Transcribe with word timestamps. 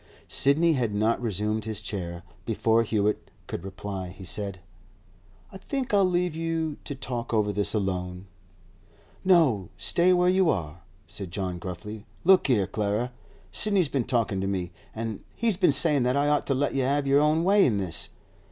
Sidney 0.29 0.73
had 0.73 0.95
not 0.95 1.21
resumed 1.21 1.65
his 1.65 1.79
chair. 1.79 2.23
Before 2.43 2.81
Hewett 2.81 3.29
could 3.45 3.63
reply 3.63 4.09
he 4.09 4.25
said: 4.25 4.59
'I 5.51 5.59
think 5.59 5.93
I'll 5.93 6.09
leave 6.09 6.35
you 6.35 6.77
to 6.85 6.95
talk 6.95 7.35
over 7.35 7.53
this 7.53 7.75
alone.' 7.75 8.25
'No; 9.23 9.69
stay 9.77 10.11
where 10.11 10.27
you 10.27 10.49
are,' 10.49 10.81
said 11.05 11.29
John 11.29 11.59
gruffly. 11.59 12.07
'Look 12.23 12.47
here, 12.47 12.65
Clara. 12.65 13.11
Sidney's 13.51 13.89
been 13.89 14.05
talkin' 14.05 14.41
to 14.41 14.47
me; 14.47 14.71
he's 15.35 15.55
been 15.57 15.71
sayin' 15.71 16.01
that 16.01 16.17
I 16.17 16.29
ought 16.29 16.47
to 16.47 16.55
let 16.55 16.73
you 16.73 16.81
have 16.81 17.05
your 17.05 17.19
own 17.19 17.43
way 17.43 17.63
in 17.63 17.77
this. 17.77 18.09